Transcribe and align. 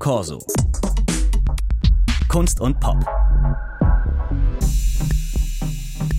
Corso. 0.00 0.38
Kunst 2.26 2.58
und 2.58 2.80
Pop. 2.80 2.96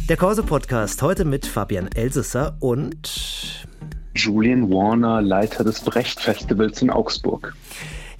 Der 0.07 0.17
Corso 0.17 0.43
Podcast 0.43 1.01
heute 1.01 1.25
mit 1.25 1.47
Fabian 1.47 1.87
Elsesser 1.87 2.55
und 2.59 3.65
Julian 4.13 4.69
Warner, 4.69 5.23
Leiter 5.23 5.63
des 5.63 5.81
Brecht 5.81 6.19
Festivals 6.19 6.83
in 6.83 6.91
Augsburg. 6.91 7.55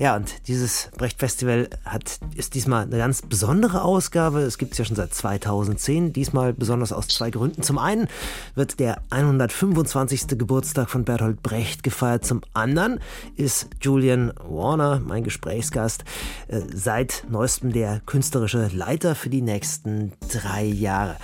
Ja, 0.02 0.16
und 0.16 0.48
dieses 0.48 0.90
Brecht-Festival 0.98 1.70
hat, 1.86 2.18
ist 2.34 2.56
diesmal 2.56 2.86
eine 2.86 2.98
ganz 2.98 3.22
besondere 3.22 3.84
Ausgabe. 3.84 4.40
Es 4.40 4.58
gibt 4.58 4.72
es 4.72 4.80
ja 4.80 4.86
schon 4.86 4.96
seit 4.96 5.14
2010. 5.14 6.12
Diesmal 6.12 6.54
besonders 6.54 6.92
aus 6.92 7.08
zwei 7.08 7.30
Gründen. 7.30 7.62
Zum 7.62 7.78
einen 7.78 8.08
wird 8.56 8.80
der 8.80 9.04
125. 9.12 10.40
Geburtstag 10.40 10.90
von 10.90 11.06
Bertolt 11.06 11.44
Brecht 11.44 11.84
gefeiert. 11.84 12.26
Zum 12.26 12.42
anderen 12.54 13.00
ist 13.36 13.68
Julian 13.80 14.34
Warner, 14.44 15.00
mein 15.06 15.24
Gesprächsgast, 15.24 16.04
äh, 16.48 16.62
seit 16.74 17.28
neuestem 17.30 17.72
der 17.72 18.02
künstlerische 18.08 18.72
Leiter 18.74 19.14
für 19.14 19.30
die 19.30 19.44
nächsten 19.44 20.14
drei 20.32 20.64
Jahre. 20.64 21.18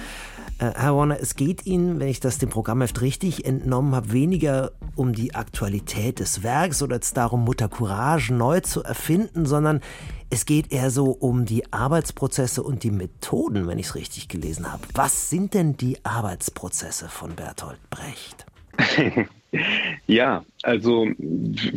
Äh, 0.59 0.71
Herr 0.75 0.95
Warner, 0.95 1.19
es 1.21 1.35
geht 1.35 1.65
Ihnen, 1.65 1.99
wenn 1.99 2.07
ich 2.07 2.19
das 2.19 2.39
dem 2.39 2.49
Programmheft 2.49 3.01
richtig 3.01 3.45
entnommen 3.45 3.93
habe, 3.93 4.11
weniger 4.11 4.71
um 4.95 5.13
die 5.13 5.35
Aktualität 5.35 6.19
des 6.19 6.41
Werks 6.43 6.81
oder 6.81 6.95
jetzt 6.95 7.15
darum, 7.15 7.43
Mutter 7.43 7.69
Courage 7.69 8.33
neu 8.33 8.61
zu 8.61 8.83
erfinden, 8.83 9.45
sondern 9.45 9.81
es 10.29 10.45
geht 10.45 10.71
eher 10.71 10.89
so 10.89 11.11
um 11.11 11.45
die 11.45 11.71
Arbeitsprozesse 11.71 12.63
und 12.63 12.83
die 12.83 12.91
Methoden, 12.91 13.67
wenn 13.67 13.79
ich 13.79 13.87
es 13.87 13.95
richtig 13.95 14.27
gelesen 14.27 14.71
habe. 14.71 14.83
Was 14.93 15.29
sind 15.29 15.53
denn 15.53 15.77
die 15.77 16.03
Arbeitsprozesse 16.03 17.07
von 17.07 17.35
Bertolt 17.35 17.79
Brecht? 17.89 18.45
Ja, 20.07 20.43
also 20.63 21.07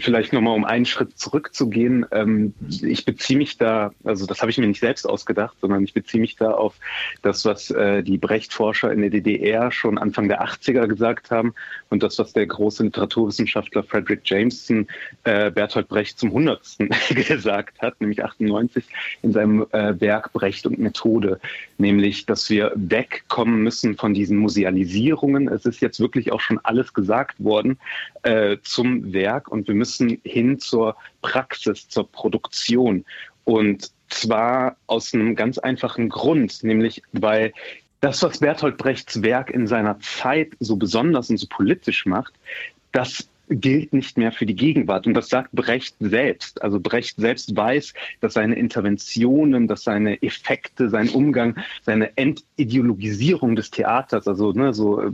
vielleicht 0.00 0.32
nochmal 0.32 0.56
um 0.56 0.64
einen 0.64 0.86
Schritt 0.86 1.16
zurückzugehen. 1.16 2.06
Ähm, 2.10 2.54
ich 2.82 3.04
beziehe 3.04 3.38
mich 3.38 3.58
da, 3.58 3.92
also 4.02 4.26
das 4.26 4.40
habe 4.40 4.50
ich 4.50 4.58
mir 4.58 4.66
nicht 4.66 4.80
selbst 4.80 5.08
ausgedacht, 5.08 5.56
sondern 5.60 5.84
ich 5.84 5.94
beziehe 5.94 6.20
mich 6.20 6.34
da 6.36 6.50
auf 6.50 6.74
das, 7.22 7.44
was 7.44 7.70
äh, 7.70 8.02
die 8.02 8.18
Brecht-Forscher 8.18 8.92
in 8.92 9.00
der 9.02 9.10
DDR 9.10 9.70
schon 9.70 9.98
Anfang 9.98 10.28
der 10.28 10.42
80er 10.42 10.88
gesagt 10.88 11.30
haben 11.30 11.54
und 11.90 12.02
das, 12.02 12.18
was 12.18 12.32
der 12.32 12.46
große 12.46 12.82
Literaturwissenschaftler 12.82 13.84
Frederick 13.84 14.22
Jameson 14.24 14.88
äh, 15.24 15.50
Bertolt 15.50 15.88
Brecht 15.88 16.18
zum 16.18 16.32
Hundertsten 16.32 16.88
gesagt 17.10 17.80
hat, 17.80 18.00
nämlich 18.00 18.24
98 18.24 18.84
in 19.22 19.32
seinem 19.32 19.66
äh, 19.70 20.00
Werk 20.00 20.32
Brecht 20.32 20.66
und 20.66 20.78
Methode, 20.78 21.38
nämlich, 21.78 22.26
dass 22.26 22.50
wir 22.50 22.72
wegkommen 22.74 23.62
müssen 23.62 23.96
von 23.96 24.14
diesen 24.14 24.38
Musealisierungen. 24.38 25.48
Es 25.48 25.66
ist 25.66 25.80
jetzt 25.80 26.00
wirklich 26.00 26.32
auch 26.32 26.40
schon 26.40 26.58
alles 26.64 26.92
gesagt 26.94 27.42
worden 27.42 27.59
äh, 28.22 28.56
zum 28.62 29.12
Werk 29.12 29.48
und 29.48 29.68
wir 29.68 29.74
müssen 29.74 30.20
hin 30.24 30.58
zur 30.58 30.96
Praxis, 31.22 31.88
zur 31.88 32.10
Produktion. 32.10 33.04
Und 33.44 33.90
zwar 34.08 34.76
aus 34.86 35.14
einem 35.14 35.34
ganz 35.34 35.58
einfachen 35.58 36.08
Grund, 36.08 36.62
nämlich 36.62 37.02
weil 37.12 37.52
das, 38.00 38.22
was 38.22 38.38
Bertolt 38.38 38.78
Brechts 38.78 39.22
Werk 39.22 39.50
in 39.50 39.66
seiner 39.66 39.98
Zeit 40.00 40.52
so 40.58 40.76
besonders 40.76 41.30
und 41.30 41.36
so 41.36 41.46
politisch 41.48 42.06
macht, 42.06 42.32
das 42.92 43.28
gilt 43.50 43.92
nicht 43.92 44.16
mehr 44.16 44.32
für 44.32 44.46
die 44.46 44.54
Gegenwart. 44.54 45.06
Und 45.06 45.14
das 45.14 45.28
sagt 45.28 45.52
Brecht 45.52 45.96
selbst. 45.98 46.62
Also 46.62 46.80
Brecht 46.80 47.16
selbst 47.18 47.54
weiß, 47.54 47.92
dass 48.20 48.34
seine 48.34 48.54
Interventionen, 48.54 49.66
dass 49.66 49.82
seine 49.82 50.22
Effekte, 50.22 50.88
sein 50.88 51.08
Umgang, 51.08 51.56
seine 51.82 52.16
Entideologisierung 52.16 53.56
des 53.56 53.70
Theaters, 53.70 54.28
also 54.28 54.52
ne, 54.52 54.72
so 54.72 55.02
äh, 55.02 55.10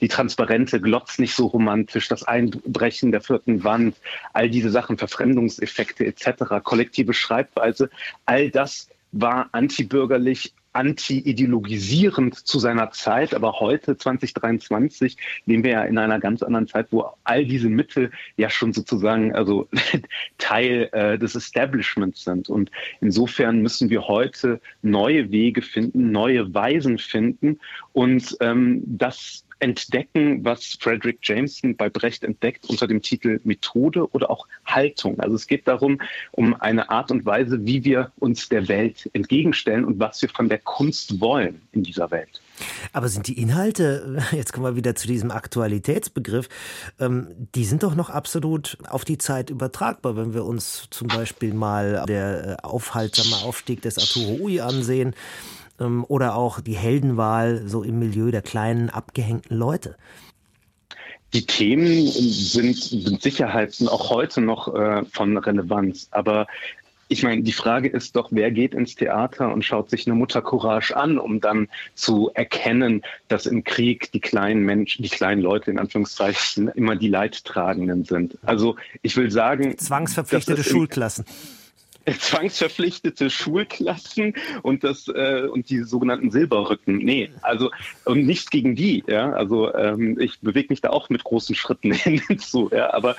die 0.00 0.08
transparente 0.08 0.80
Glotz 0.80 1.18
nicht 1.18 1.34
so 1.34 1.46
romantisch, 1.46 2.08
das 2.08 2.24
Einbrechen 2.24 3.12
der 3.12 3.20
vierten 3.20 3.62
Wand, 3.62 3.96
all 4.32 4.50
diese 4.50 4.70
Sachen, 4.70 4.98
Verfremdungseffekte 4.98 6.04
etc., 6.04 6.62
kollektive 6.62 7.14
Schreibweise, 7.14 7.88
all 8.24 8.50
das 8.50 8.88
war 9.12 9.48
antibürgerlich, 9.52 10.52
anti-ideologisierend 10.76 12.34
zu 12.34 12.58
seiner 12.58 12.90
Zeit, 12.90 13.34
aber 13.34 13.60
heute 13.60 13.96
2023 13.96 15.16
leben 15.46 15.64
wir 15.64 15.70
ja 15.72 15.84
in 15.84 15.96
einer 15.96 16.20
ganz 16.20 16.42
anderen 16.42 16.68
Zeit, 16.68 16.88
wo 16.90 17.10
all 17.24 17.46
diese 17.46 17.70
Mittel 17.70 18.10
ja 18.36 18.50
schon 18.50 18.74
sozusagen 18.74 19.34
also 19.34 19.68
Teil 20.38 20.90
äh, 20.92 21.18
des 21.18 21.34
Establishments 21.34 22.24
sind. 22.24 22.50
Und 22.50 22.70
insofern 23.00 23.62
müssen 23.62 23.88
wir 23.88 24.06
heute 24.06 24.60
neue 24.82 25.30
Wege 25.30 25.62
finden, 25.62 26.12
neue 26.12 26.52
Weisen 26.52 26.98
finden 26.98 27.58
und 27.94 28.36
ähm, 28.40 28.82
das 28.84 29.46
entdecken, 29.58 30.44
was 30.44 30.76
Frederick 30.80 31.18
Jameson 31.22 31.76
bei 31.76 31.88
Brecht 31.88 32.24
entdeckt 32.24 32.66
unter 32.68 32.86
dem 32.86 33.02
Titel 33.02 33.40
Methode 33.44 34.10
oder 34.12 34.30
auch 34.30 34.46
Haltung. 34.64 35.18
Also 35.20 35.34
es 35.34 35.46
geht 35.46 35.66
darum, 35.66 36.00
um 36.32 36.54
eine 36.60 36.90
Art 36.90 37.10
und 37.10 37.24
Weise, 37.24 37.64
wie 37.64 37.84
wir 37.84 38.12
uns 38.18 38.48
der 38.48 38.68
Welt 38.68 39.08
entgegenstellen 39.12 39.84
und 39.84 39.98
was 39.98 40.20
wir 40.22 40.28
von 40.28 40.48
der 40.48 40.58
Kunst 40.58 41.20
wollen 41.20 41.62
in 41.72 41.82
dieser 41.82 42.10
Welt. 42.10 42.40
Aber 42.92 43.08
sind 43.08 43.28
die 43.28 43.40
Inhalte, 43.40 44.22
jetzt 44.32 44.52
kommen 44.52 44.66
wir 44.66 44.76
wieder 44.76 44.94
zu 44.94 45.06
diesem 45.06 45.30
Aktualitätsbegriff, 45.30 46.48
ähm, 47.00 47.28
die 47.54 47.64
sind 47.64 47.82
doch 47.82 47.94
noch 47.94 48.10
absolut 48.10 48.78
auf 48.88 49.04
die 49.04 49.18
Zeit 49.18 49.50
übertragbar, 49.50 50.16
wenn 50.16 50.34
wir 50.34 50.44
uns 50.44 50.88
zum 50.90 51.08
Beispiel 51.08 51.54
mal 51.54 52.04
der 52.06 52.58
äh, 52.62 52.62
aufhaltsame 52.62 53.44
Aufstieg 53.44 53.82
des 53.82 53.98
Arturo 53.98 54.44
Ui 54.44 54.60
ansehen 54.60 55.14
oder 55.78 56.34
auch 56.34 56.60
die 56.60 56.76
Heldenwahl 56.76 57.66
so 57.66 57.82
im 57.82 57.98
Milieu 57.98 58.30
der 58.30 58.42
kleinen 58.42 58.90
abgehängten 58.90 59.56
Leute. 59.56 59.96
Die 61.32 61.44
Themen 61.44 62.06
sind 62.06 62.92
mit 63.10 63.22
Sicherheit 63.22 63.76
auch 63.88 64.10
heute 64.10 64.40
noch 64.40 64.74
äh, 64.74 65.04
von 65.06 65.36
Relevanz, 65.36 66.08
aber 66.12 66.46
ich 67.08 67.22
meine, 67.22 67.42
die 67.42 67.52
Frage 67.52 67.88
ist 67.88 68.16
doch, 68.16 68.28
wer 68.32 68.50
geht 68.50 68.74
ins 68.74 68.96
Theater 68.96 69.52
und 69.52 69.64
schaut 69.64 69.90
sich 69.90 70.06
eine 70.06 70.16
Mutter 70.16 70.42
Courage 70.42 70.96
an, 70.96 71.18
um 71.18 71.40
dann 71.40 71.68
zu 71.94 72.30
erkennen, 72.34 73.02
dass 73.28 73.46
im 73.46 73.62
Krieg 73.62 74.10
die 74.12 74.20
kleinen 74.20 74.62
Menschen, 74.62 75.02
die 75.02 75.08
kleinen 75.08 75.40
Leute 75.40 75.70
in 75.70 75.78
Anführungszeichen 75.78 76.68
immer 76.68 76.96
die 76.96 77.08
Leidtragenden 77.08 78.04
sind. 78.04 78.38
Also 78.42 78.76
ich 79.02 79.16
will 79.16 79.30
sagen, 79.30 79.78
zwangsverpflichtete 79.78 80.64
Schulklassen 80.64 81.24
zwangsverpflichtete 82.18 83.30
Schulklassen 83.30 84.34
und 84.62 84.84
das 84.84 85.08
äh, 85.08 85.46
und 85.50 85.70
die 85.70 85.82
sogenannten 85.82 86.30
Silberrücken. 86.30 86.98
Nee, 86.98 87.30
also 87.42 87.70
und 88.04 88.26
nichts 88.26 88.50
gegen 88.50 88.74
die, 88.74 89.04
ja. 89.06 89.32
Also 89.32 89.74
ähm, 89.74 90.18
ich 90.20 90.40
bewege 90.40 90.68
mich 90.70 90.80
da 90.80 90.90
auch 90.90 91.08
mit 91.08 91.24
großen 91.24 91.54
Schritten 91.54 91.92
hinzu, 91.92 92.70
ja. 92.72 92.92
Aber 92.94 93.16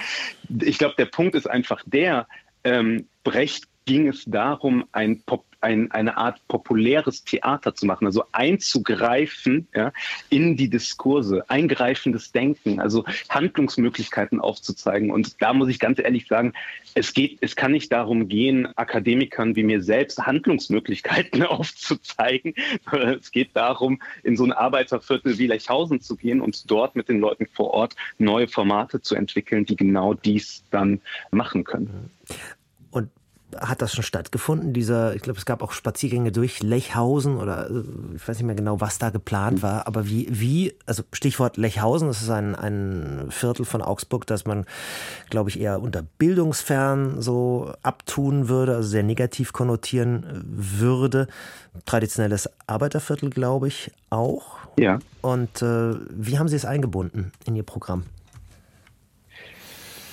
ich 0.62 0.78
glaube, 0.78 0.96
der 0.98 1.06
Punkt 1.06 1.36
ist 1.36 1.50
einfach 1.50 1.84
der, 1.86 2.28
ähm, 2.64 3.08
Brecht 3.24 3.66
ging 3.88 4.08
es 4.08 4.24
darum, 4.26 4.86
ein 4.92 5.22
Pop 5.22 5.46
ein, 5.62 5.92
eine 5.92 6.18
Art 6.18 6.40
populäres 6.48 7.24
Theater 7.24 7.74
zu 7.76 7.86
machen, 7.86 8.06
also 8.06 8.24
einzugreifen 8.32 9.68
ja, 9.76 9.92
in 10.30 10.56
die 10.56 10.70
Diskurse, 10.70 11.50
eingreifendes 11.50 12.32
Denken, 12.32 12.80
also 12.80 13.06
Handlungsmöglichkeiten 13.30 14.40
aufzuzeigen. 14.40 15.12
Und 15.12 15.42
da 15.42 15.54
muss 15.54 15.70
ich 15.70 15.80
ganz 15.80 16.00
ehrlich 16.00 16.28
sagen, 16.28 16.54
es 16.94 17.14
geht, 17.14 17.38
es 17.42 17.56
kann 17.56 17.72
nicht 17.72 17.92
darum 17.92 18.28
gehen, 18.28 18.68
Akademikern 18.78 19.56
wie 19.56 19.64
mir 19.64 19.82
selbst 19.82 20.20
Handlungsmöglichkeiten 20.20 21.44
aufzuzeigen, 21.48 22.54
es 23.20 23.32
geht 23.32 23.50
darum, 23.56 24.00
in 24.24 24.38
so 24.38 24.44
ein 24.44 24.54
Arbeiterviertel 24.54 25.38
wie 25.38 25.48
Lechhausen 25.48 26.02
zu 26.02 26.16
gehen 26.16 26.42
und 26.42 26.70
dort 26.70 26.96
mit 26.96 27.10
den 27.10 27.20
Leuten 27.20 27.48
vor 27.48 27.72
Ort 27.72 27.96
neue 28.18 28.48
Formate 28.48 29.02
zu 29.02 29.16
entwickeln, 29.16 29.66
die 29.66 29.76
genau 29.76 30.14
dies 30.14 30.64
dann 30.72 31.02
machen 31.32 31.64
können. 31.64 32.12
Hat 33.56 33.82
das 33.82 33.94
schon 33.94 34.04
stattgefunden? 34.04 34.74
Dieser, 34.74 35.16
ich 35.16 35.22
glaube, 35.22 35.40
es 35.40 35.46
gab 35.46 35.62
auch 35.62 35.72
Spaziergänge 35.72 36.34
durch 36.34 36.62
Lechhausen 36.62 37.38
oder 37.38 37.70
äh, 37.70 37.84
ich 38.16 38.28
weiß 38.28 38.38
nicht 38.38 38.46
mehr 38.46 38.56
genau, 38.56 38.82
was 38.82 39.00
da 39.00 39.10
geplant 39.10 39.62
war, 39.62 39.88
aber 39.88 40.08
wie, 40.08 40.28
wie, 40.30 40.76
also 40.86 41.04
Stichwort 41.14 41.56
Lechhausen, 41.56 42.10
das 42.10 42.22
ist 42.22 42.30
ein, 42.30 42.56
ein 42.56 43.28
Viertel 43.30 43.64
von 43.66 43.82
Augsburg, 43.82 44.28
das 44.28 44.46
man, 44.46 44.66
glaube 45.30 45.50
ich, 45.50 45.60
eher 45.60 45.82
unter 45.82 46.04
bildungsfern 46.18 47.22
so 47.22 47.74
abtun 47.84 48.50
würde, 48.50 48.76
also 48.76 48.90
sehr 48.90 49.04
negativ 49.04 49.54
konnotieren 49.54 50.44
würde. 50.46 51.28
Traditionelles 51.86 52.50
Arbeiterviertel, 52.66 53.30
glaube 53.30 53.70
ich, 53.70 53.92
auch. 54.10 54.58
Ja. 54.78 55.00
Und 55.22 55.62
äh, 55.62 55.96
wie 56.10 56.38
haben 56.38 56.48
Sie 56.48 56.56
es 56.56 56.66
eingebunden 56.66 57.32
in 57.46 57.56
Ihr 57.56 57.64
Programm? 57.64 58.04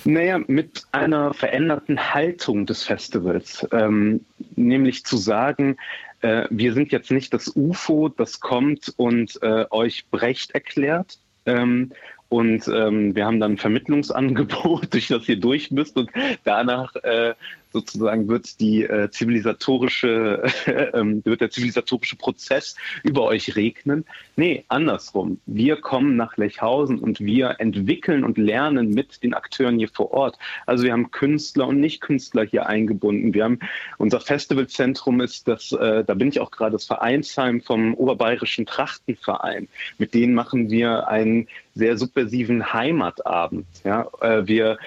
Naja, 0.05 0.39
mit 0.47 0.85
einer 0.93 1.33
veränderten 1.33 2.13
Haltung 2.13 2.67
des 2.67 2.85
Festivals, 2.85 3.67
ähm, 3.73 4.25
nämlich 4.55 5.05
zu 5.05 5.17
sagen, 5.17 5.79
äh, 6.21 6.47
wir 6.51 6.75
sind 6.75 6.93
jetzt 6.93 7.11
nicht 7.11 7.33
das 7.33 7.53
UFO, 7.57 8.11
das 8.11 8.41
kommt 8.41 8.93
und 8.97 9.39
äh, 9.43 9.65
euch 9.71 10.07
Brecht 10.11 10.51
erklärt 10.51 11.19
ähm, 11.47 11.93
Und 12.35 12.67
ähm, 12.67 13.15
wir 13.15 13.27
haben 13.27 13.39
dann 13.39 13.53
ein 13.53 13.59
Vermittlungsangebot, 13.59 14.89
durch 14.93 15.07
das 15.07 15.29
ihr 15.29 15.39
durch 15.39 15.71
müsst. 15.71 15.97
Und 15.97 16.11
danach 16.43 16.93
äh, 16.97 17.35
sozusagen 17.73 18.27
wird 18.27 18.59
die 18.59 18.83
äh, 18.83 19.09
zivilisatorische, 19.09 20.43
äh, 20.67 21.25
wird 21.25 21.41
der 21.41 21.51
zivilisatorische 21.51 22.17
Prozess 22.17 22.75
über 23.05 23.23
euch 23.23 23.55
regnen. 23.55 24.05
Nee, 24.35 24.65
andersrum. 24.67 25.41
Wir 25.47 25.77
kommen 25.77 26.17
nach 26.17 26.37
Lechhausen 26.37 26.99
und 26.99 27.21
wir 27.21 27.57
entwickeln 27.61 28.25
und 28.25 28.37
lernen 28.37 28.91
mit 28.91 29.23
den 29.23 29.35
Akteuren 29.35 29.79
hier 29.79 29.89
vor 29.89 30.11
Ort. 30.13 30.37
Also 30.67 30.83
wir 30.83 30.93
haben 30.93 31.13
Künstler 31.13 31.69
und 31.69 31.79
Nicht-Künstler 31.79 32.45
hier 32.45 32.67
eingebunden. 32.67 33.33
Wir 33.33 33.45
haben 33.45 33.61
unser 33.99 34.21
Festivalzentrum 34.21 35.21
ist 35.21 35.47
das, 35.47 35.71
äh, 35.71 36.03
da 36.03 36.15
bin 36.15 36.29
ich 36.29 36.41
auch 36.41 36.51
gerade 36.51 36.73
das 36.73 36.85
Vereinsheim 36.85 37.61
vom 37.61 37.95
Oberbayerischen 37.95 38.67
Trachtenverein. 38.67 39.69
Mit 39.99 40.15
denen 40.15 40.35
machen 40.35 40.69
wir 40.71 41.07
einen 41.07 41.47
sehr 41.75 41.99
subversiven 41.99 42.73
Heimatabend. 42.73 43.67
Ja, 43.85 44.09
äh, 44.21 44.47
wir 44.47 44.79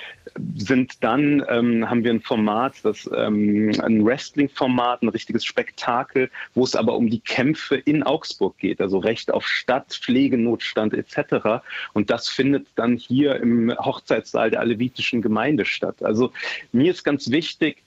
sind 0.56 1.04
dann, 1.04 1.44
ähm, 1.50 1.90
haben 1.90 2.04
wir 2.04 2.12
ein 2.12 2.22
Format, 2.22 2.76
das 2.84 3.10
ähm, 3.14 3.72
ein 3.82 4.06
Wrestling-Format, 4.06 5.02
ein 5.02 5.10
richtiges 5.10 5.44
Spektakel, 5.46 6.30
wo 6.54 6.64
es 6.64 6.76
aber 6.76 6.96
um 6.96 7.10
die 7.10 7.20
Kämpfe 7.20 7.76
in 7.76 8.04
Augsburg 8.04 8.58
geht, 8.58 8.80
also 8.82 9.00
Recht 9.00 9.32
auf 9.32 9.48
Stadt, 9.48 9.94
Pflegenotstand 9.94 10.94
etc. 10.94 11.62
Und 11.94 12.10
das 12.10 12.30
findet 12.30 12.68
dann 12.76 12.98
hier 12.98 13.36
im 13.38 13.74
Hochzeitssaal 13.78 14.52
der 14.52 14.62
alevitischen 14.62 15.22
Gemeinde 15.22 15.66
statt. 15.66 16.02
Also 16.04 16.32
mir 16.72 16.92
ist 16.92 17.04
ganz 17.04 17.30
wichtig, 17.32 17.84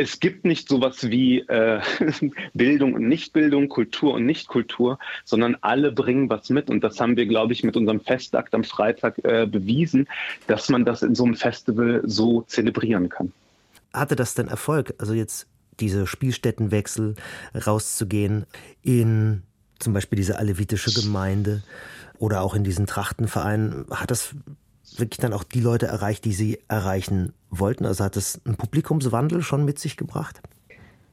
es 0.00 0.18
gibt 0.18 0.46
nicht 0.46 0.66
sowas 0.66 1.10
wie 1.10 1.40
äh, 1.40 1.80
Bildung 2.54 2.94
und 2.94 3.06
Nichtbildung, 3.06 3.68
Kultur 3.68 4.14
und 4.14 4.24
Nichtkultur, 4.24 4.98
sondern 5.26 5.58
alle 5.60 5.92
bringen 5.92 6.30
was 6.30 6.48
mit. 6.48 6.70
Und 6.70 6.82
das 6.82 6.98
haben 7.00 7.18
wir, 7.18 7.26
glaube 7.26 7.52
ich, 7.52 7.64
mit 7.64 7.76
unserem 7.76 8.00
Festakt 8.00 8.54
am 8.54 8.64
Freitag 8.64 9.22
äh, 9.24 9.46
bewiesen, 9.46 10.08
dass 10.46 10.70
man 10.70 10.86
das 10.86 11.02
in 11.02 11.14
so 11.14 11.24
einem 11.24 11.34
Festival 11.34 12.00
so 12.04 12.42
zelebrieren 12.42 13.10
kann. 13.10 13.32
Hatte 13.92 14.16
das 14.16 14.34
denn 14.34 14.48
Erfolg? 14.48 14.94
Also 14.98 15.12
jetzt 15.12 15.46
diese 15.80 16.06
Spielstättenwechsel 16.06 17.16
rauszugehen 17.66 18.46
in 18.82 19.42
zum 19.78 19.92
Beispiel 19.92 20.16
diese 20.16 20.38
alevitische 20.38 20.92
Gemeinde 20.98 21.62
oder 22.18 22.40
auch 22.40 22.54
in 22.54 22.64
diesen 22.64 22.86
Trachtenverein, 22.86 23.84
hat 23.90 24.10
das 24.10 24.34
wirklich 25.00 25.18
dann 25.18 25.32
auch 25.32 25.44
die 25.44 25.60
Leute 25.60 25.86
erreicht, 25.86 26.24
die 26.24 26.32
sie 26.32 26.60
erreichen 26.68 27.32
wollten? 27.50 27.86
Also 27.86 28.04
hat 28.04 28.16
es 28.16 28.40
einen 28.44 28.56
Publikumswandel 28.56 29.42
schon 29.42 29.64
mit 29.64 29.78
sich 29.78 29.96
gebracht? 29.96 30.40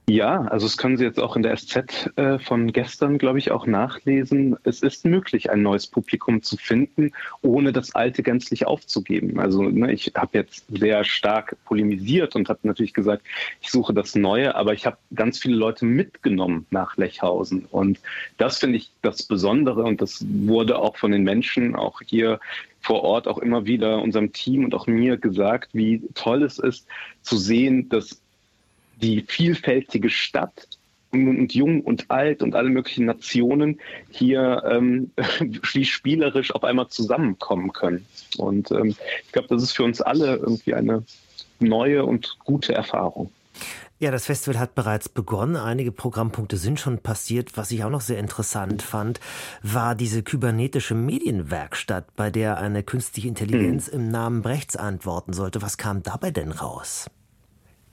Ja, 0.09 0.43
also 0.43 0.65
das 0.67 0.77
können 0.77 0.95
Sie 0.95 1.03
jetzt 1.03 1.19
auch 1.19 1.35
in 1.35 1.43
der 1.43 1.57
SZ 1.57 2.09
äh, 2.15 2.39
von 2.39 2.71
gestern, 2.71 3.17
glaube 3.17 3.39
ich, 3.39 3.51
auch 3.51 3.65
nachlesen. 3.65 4.55
Es 4.63 4.81
ist 4.81 5.03
möglich, 5.03 5.49
ein 5.49 5.61
neues 5.61 5.85
Publikum 5.85 6.41
zu 6.41 6.55
finden, 6.55 7.11
ohne 7.41 7.73
das 7.73 7.93
alte 7.93 8.23
gänzlich 8.23 8.65
aufzugeben. 8.65 9.37
Also 9.37 9.63
ne, 9.63 9.91
ich 9.91 10.13
habe 10.15 10.37
jetzt 10.37 10.63
sehr 10.69 11.03
stark 11.03 11.57
polemisiert 11.65 12.37
und 12.37 12.47
habe 12.47 12.59
natürlich 12.63 12.93
gesagt, 12.93 13.25
ich 13.59 13.69
suche 13.69 13.93
das 13.93 14.15
Neue, 14.15 14.55
aber 14.55 14.71
ich 14.71 14.85
habe 14.85 14.95
ganz 15.13 15.39
viele 15.39 15.57
Leute 15.57 15.83
mitgenommen 15.83 16.65
nach 16.69 16.95
Lechhausen. 16.95 17.65
Und 17.65 17.99
das 18.37 18.59
finde 18.59 18.77
ich 18.77 18.91
das 19.01 19.23
Besondere 19.23 19.83
und 19.83 20.01
das 20.01 20.25
wurde 20.25 20.79
auch 20.79 20.95
von 20.95 21.11
den 21.11 21.23
Menschen 21.23 21.75
auch 21.75 21.99
hier 22.05 22.39
vor 22.79 23.03
Ort 23.03 23.27
auch 23.27 23.39
immer 23.39 23.65
wieder 23.65 24.01
unserem 24.01 24.31
Team 24.31 24.63
und 24.63 24.73
auch 24.73 24.87
mir 24.87 25.17
gesagt, 25.17 25.71
wie 25.73 26.01
toll 26.13 26.43
es 26.43 26.59
ist 26.59 26.87
zu 27.23 27.35
sehen, 27.35 27.89
dass 27.89 28.21
die 29.01 29.21
vielfältige 29.21 30.09
Stadt 30.09 30.67
und 31.11 31.53
jung 31.53 31.81
und 31.81 32.09
alt 32.11 32.43
und 32.43 32.55
alle 32.55 32.69
möglichen 32.69 33.05
Nationen 33.05 33.79
hier 34.09 34.63
ähm, 34.69 35.11
wie 35.73 35.85
spielerisch 35.85 36.53
auf 36.53 36.63
einmal 36.63 36.89
zusammenkommen 36.89 37.71
können. 37.73 38.05
Und 38.37 38.71
ähm, 38.71 38.95
ich 39.25 39.31
glaube, 39.31 39.47
das 39.49 39.63
ist 39.63 39.71
für 39.71 39.83
uns 39.83 40.01
alle 40.01 40.35
irgendwie 40.35 40.73
eine 40.73 41.03
neue 41.59 42.05
und 42.05 42.37
gute 42.39 42.73
Erfahrung. 42.73 43.31
Ja, 43.99 44.11
das 44.11 44.27
Festival 44.27 44.59
hat 44.59 44.75
bereits 44.75 45.09
begonnen. 45.09 45.55
Einige 45.55 45.91
Programmpunkte 45.91 46.57
sind 46.57 46.79
schon 46.79 46.99
passiert. 46.99 47.57
Was 47.57 47.71
ich 47.71 47.83
auch 47.83 47.89
noch 47.89 48.01
sehr 48.01 48.19
interessant 48.19 48.83
fand, 48.83 49.19
war 49.63 49.95
diese 49.95 50.21
kybernetische 50.21 50.93
Medienwerkstatt, 50.93 52.15
bei 52.15 52.29
der 52.29 52.57
eine 52.57 52.83
künstliche 52.83 53.27
Intelligenz 53.27 53.87
hm. 53.87 53.93
im 53.93 54.11
Namen 54.11 54.43
Brechts 54.43 54.75
antworten 54.75 55.33
sollte. 55.33 55.63
Was 55.63 55.77
kam 55.77 56.03
dabei 56.03 56.29
denn 56.29 56.51
raus? 56.51 57.09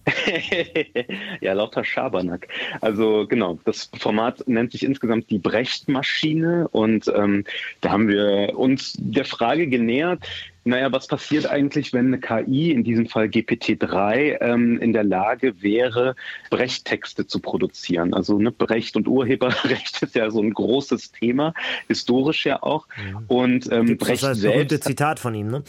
ja, 1.41 1.53
lauter 1.53 1.85
Schabernack. 1.85 2.49
Also 2.81 3.27
genau, 3.27 3.59
das 3.65 3.91
Format 3.99 4.47
nennt 4.47 4.73
sich 4.73 4.85
insgesamt 4.85 5.31
die 5.31 5.39
Brecht-Maschine 5.39 6.69
und 6.69 7.11
ähm, 7.15 7.45
da 7.81 7.91
haben 7.91 8.09
wir 8.09 8.53
uns 8.57 8.95
der 8.99 9.25
Frage 9.25 9.67
genähert, 9.67 10.21
naja, 10.67 10.91
was 10.91 11.07
passiert 11.07 11.47
eigentlich, 11.47 11.93
wenn 11.93 12.07
eine 12.07 12.19
KI, 12.19 12.73
in 12.73 12.85
diesem 12.85 13.07
Fall 13.07 13.27
GPT-3, 13.27 14.41
ähm, 14.41 14.79
in 14.81 14.95
der 14.95 15.05
Lage 15.05 15.63
wäre, 15.63 16.17
Brecht-Texte 16.49 17.27
zu 17.27 17.39
produzieren? 17.39 18.15
Also 18.15 18.39
ne, 18.39 18.51
Brecht 18.51 18.97
und 18.97 19.07
Urheberrecht 19.07 20.03
ist 20.03 20.15
ja 20.15 20.31
so 20.31 20.41
ein 20.41 20.55
großes 20.55 21.13
Thema, 21.13 21.53
historisch 21.89 22.47
ja 22.47 22.63
auch. 22.63 22.87
Ja. 22.97 23.23
Und 23.29 23.71
ähm, 23.71 23.99
Brecht 23.99 24.23
das 24.23 24.39
selbst. 24.39 24.85
Zitat 24.85 25.19
von 25.19 25.35
ihm, 25.35 25.49
ne? 25.49 25.63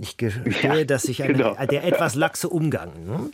Ich 0.00 0.16
gestehe, 0.16 0.78
ja, 0.78 0.84
dass 0.84 1.06
ich 1.06 1.22
eine, 1.22 1.32
genau. 1.32 1.56
der 1.66 1.84
etwas 1.84 2.14
laxe 2.14 2.48
Umgang. 2.48 2.92
Ne? 3.04 3.30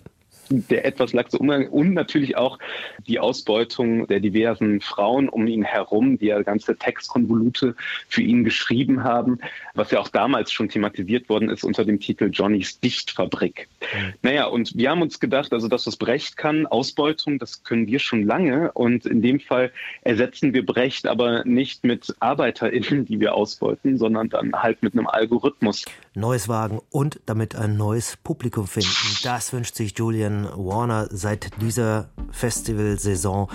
Der 0.48 0.84
etwas 0.84 1.12
laxe 1.12 1.38
Umgang 1.38 1.68
und 1.68 1.94
natürlich 1.94 2.36
auch 2.36 2.58
die 3.06 3.18
Ausbeutung 3.18 4.06
der 4.06 4.20
diversen 4.20 4.80
Frauen 4.80 5.28
um 5.28 5.46
ihn 5.46 5.64
herum, 5.64 6.18
die 6.18 6.26
ja 6.26 6.42
ganze 6.42 6.76
Textkonvolute 6.76 7.74
für 8.08 8.22
ihn 8.22 8.44
geschrieben 8.44 9.04
haben, 9.04 9.38
was 9.74 9.90
ja 9.90 10.00
auch 10.00 10.08
damals 10.08 10.52
schon 10.52 10.68
thematisiert 10.68 11.28
worden 11.28 11.48
ist 11.48 11.64
unter 11.64 11.84
dem 11.84 12.00
Titel 12.00 12.30
Johnnys 12.32 12.80
Dichtfabrik. 12.80 13.68
Mhm. 13.80 14.12
Naja, 14.22 14.46
und 14.46 14.76
wir 14.76 14.90
haben 14.90 15.02
uns 15.02 15.20
gedacht, 15.20 15.52
also 15.52 15.68
das, 15.68 15.86
was 15.86 15.96
Brecht 15.96 16.36
kann, 16.36 16.66
Ausbeutung, 16.66 17.38
das 17.38 17.64
können 17.64 17.86
wir 17.86 17.98
schon 17.98 18.24
lange 18.24 18.72
und 18.72 19.06
in 19.06 19.22
dem 19.22 19.40
Fall 19.40 19.72
ersetzen 20.02 20.52
wir 20.52 20.64
Brecht 20.64 21.06
aber 21.06 21.44
nicht 21.44 21.84
mit 21.84 22.14
ArbeiterInnen, 22.20 23.04
die 23.04 23.20
wir 23.20 23.34
ausbeuten, 23.34 23.98
sondern 23.98 24.28
dann 24.28 24.52
halt 24.54 24.82
mit 24.82 24.94
einem 24.94 25.06
Algorithmus. 25.06 25.84
Neues 26.14 26.48
wagen 26.48 26.80
und 26.90 27.20
damit 27.26 27.56
ein 27.56 27.76
neues 27.76 28.16
Publikum 28.16 28.66
finden. 28.66 28.90
Das 29.22 29.52
wünscht 29.52 29.74
sich 29.74 29.98
Julian 29.98 30.33
Warner 30.42 31.06
seit 31.10 31.60
dieser 31.62 32.08
Festivalsaison, 32.32 33.48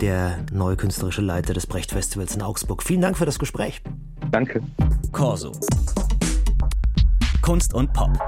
der 0.00 0.38
neue 0.52 0.76
künstlerische 0.76 1.20
Leiter 1.20 1.52
des 1.52 1.66
Brecht 1.66 1.90
Festivals 1.92 2.34
in 2.34 2.42
Augsburg. 2.42 2.82
Vielen 2.82 3.02
Dank 3.02 3.16
für 3.18 3.26
das 3.26 3.38
Gespräch. 3.38 3.82
Danke. 4.30 4.62
Corso. 5.12 5.52
Kunst 7.42 7.74
und 7.74 7.92
Pop. 7.92 8.18